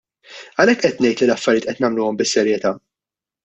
[0.63, 2.77] Għalhekk qed ngħid li l-affarijiet qed nagħmluhom bis-serjetà!